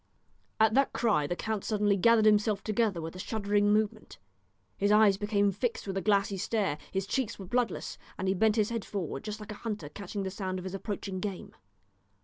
[0.59, 4.17] At that cry the count suddenly gathered himself together with a shuddering movement,
[4.75, 8.55] his eyes became fixed with a glassy stare, his cheeks were bloodless, and he bent
[8.55, 11.53] his head forward just like a hunter catching the sound of his approaching game.